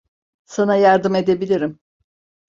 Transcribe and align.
Sana 0.45 0.75
yardım 0.75 1.15
edebilirim. 1.15 1.79